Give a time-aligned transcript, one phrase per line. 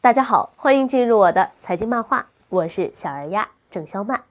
[0.00, 4.22] 大家好，欢迎进入我的财经漫画，我是小二丫郑肖曼。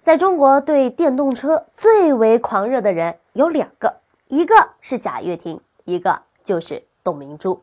[0.00, 3.92] 在中国，对电动车最为狂热的人有两个，
[4.28, 7.60] 一个是贾跃亭，一个就是董明珠。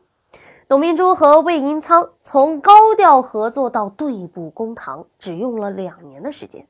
[0.68, 6.66] 董明珠和魏银仓从高调合作到对簿公堂，只用了两年的时间。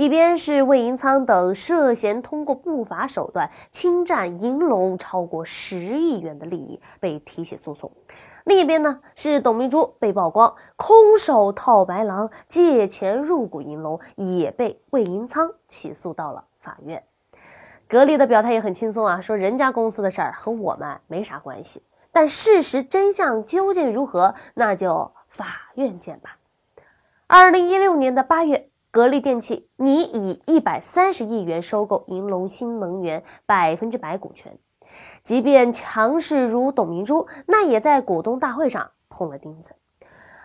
[0.00, 7.92] 一边是魏银仓等涉嫌通过不法手段侵占银龙超过十亿元的利益被提起诉讼。
[8.44, 17.04] 另一边呢，是董明珠被曝光空手套白狼借钱入股银龙，也被魏银仓起诉到了法院。
[17.86, 21.82] 格力的表态也很轻松啊，说人家公司的事儿和我们没啥关系。
[22.10, 26.38] 但事实真相究竟如何，那就法院见吧。
[27.26, 34.58] 二零一六年的八月，格力电器拟以一百三十亿元收购银龙新能源百分之百股权。
[35.22, 39.70] 即便强势如董明珠，那也在股东大会上碰了钉子。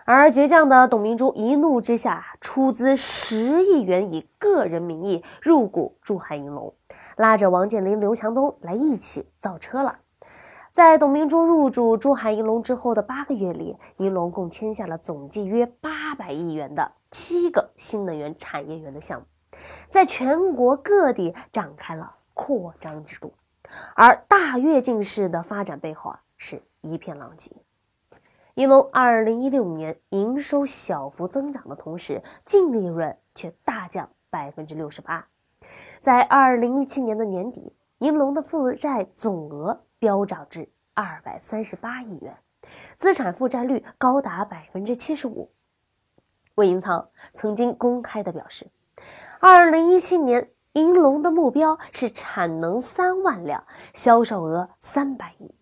[0.04, 6.72] 而倔强的董明珠一怒之下，出资十亿元以个人名义入股珠海银龙，
[7.16, 9.98] 拉着王健林、刘强东来一起造车了。
[10.70, 19.26] 在董明珠入主珠海银龙之后的八个月里，银龙共签下了总计约八百亿元的七个新能源产业园的项目，
[19.88, 23.32] 在全国各地展开了扩张之路。
[23.94, 27.50] 而大跃进式的发展背后啊，是一片狼藉。
[28.56, 35.26] 银龙二零一六年营收小幅增长的同时，净利润却大降百分之六十八。
[35.98, 42.36] 在二零一七年的年底，银龙的负债总额飙涨至二百三十八亿元，
[42.94, 45.50] 资产负债率高达百分之七十五。
[46.56, 48.66] 魏银仓曾经公开的表示，
[49.40, 50.50] 二零一七年。
[50.72, 55.54] 银龙的目标是产能三万辆，销售额三百亿。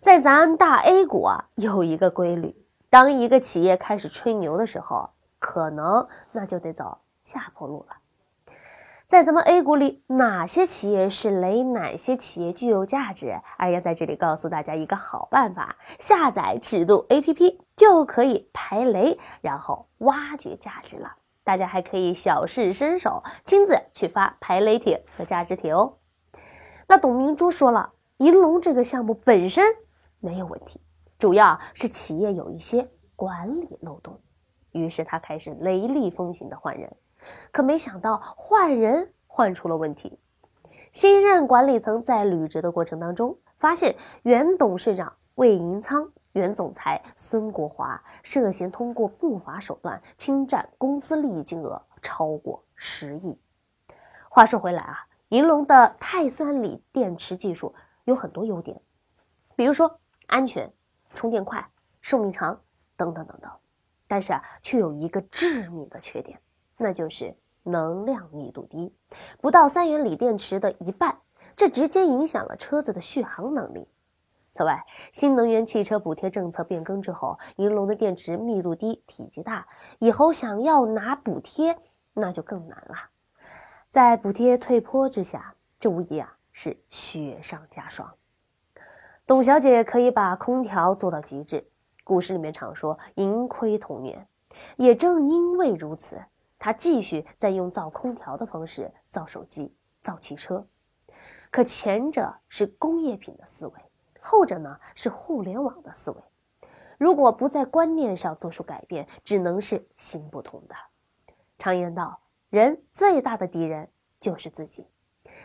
[0.00, 2.52] 在咱大 A 股啊，有一个规律：
[2.90, 7.98] 当一个企业开始吹牛的时候，可能那就得走下坡路了。
[9.06, 13.40] 在咱们 A 股里，哪些企业是雷，哪些企业具有价值？
[13.56, 21.16] 二丫在这里告诉大家一个好办法：下载尺度 APP 就可以排雷，然后挖掘价值了。
[21.44, 25.98] 大家还可以小试身手，亲自去发排雷帖和价值帖哦。
[26.86, 29.64] 那董明珠说了，银龙这个项目本身
[30.20, 30.80] 没有问题，
[31.18, 34.20] 主要是企业有一些管理漏洞。
[34.70, 36.96] 于是他开始雷厉风行的换人，
[37.50, 40.18] 可没想到换人换出了问题。
[40.92, 46.12] 新任管理层在履职的过程当中，发现原董事长魏银仓。
[46.32, 53.38] 原总裁孙国华涉嫌通过不法手段侵占公司利益金额超过十亿。
[54.28, 58.80] 话说回来啊，银龙的钛酸锂电池技术有很多优点，
[59.54, 60.72] 比如说安全、
[61.14, 61.68] 充电快、
[62.00, 62.58] 寿命长
[62.96, 63.50] 等等等等，
[64.08, 66.40] 但是啊，却有一个致命的缺点，
[66.78, 68.94] 那就是能量密度低，
[69.40, 71.18] 不到三元锂电池的一半，
[71.54, 73.86] 这直接影响了车子的续航能力。
[74.52, 79.66] 此外，新能源汽车补贴政策变更之后，银龙的电池密度低、体积大，
[79.98, 81.74] 以后想要拿补贴
[82.12, 82.96] 那就更难了。
[83.88, 88.14] 在补贴退坡之下，这无疑啊是雪上加霜。
[89.26, 91.66] 董小姐可以把空调做到极致，
[92.04, 94.26] 股市里面常说盈亏同源，
[94.76, 96.22] 也正因为如此，
[96.58, 100.66] 她继续在用造空调的方式造手机、造汽车。
[101.50, 103.72] 可前者是工业品的思维。
[104.22, 106.16] 后者呢是互联网的思维，
[106.96, 110.74] 如果不在观念上做出改变，只能是行不通的。
[111.58, 113.88] 常言道，人最大的敌人
[114.20, 114.86] 就是自己。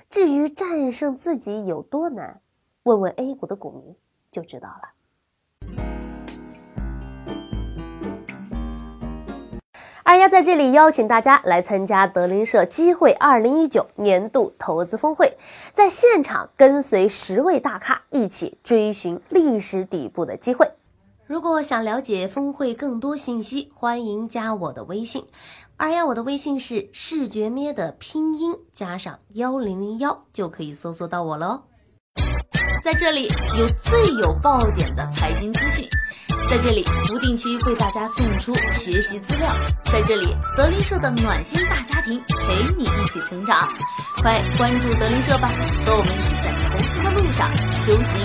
[0.09, 2.41] 至于战胜自己有多难，
[2.83, 3.95] 问问 A 股的股民
[4.29, 4.96] 就知道了。
[10.07, 15.37] 二丫在这里邀请大家来参加德林社机会二零一九年度投资峰会，
[15.73, 20.65] 在现场跟随十位大咖一起追寻历史底部的机会。
[21.25, 25.25] 如果想了解峰会更多信息，欢迎加我的微信。
[25.75, 31.63] 二丫，我的微信是视觉咩的拼音加上幺零零幺，就可以搜索到我了。
[32.83, 33.27] 在这里
[33.57, 35.87] 有最有爆点的财经资讯。
[36.49, 39.53] 在这里不定期为大家送出学习资料，
[39.91, 43.67] 在这里德林社的暖心大家庭陪你一起成长，
[44.21, 45.49] 快关注德林社吧，
[45.85, 48.21] 和我们一起在投资的路上修行。